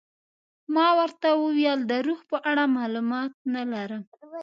[0.73, 4.03] ما ورته وویل د روح په اړه معلومات نه لرم.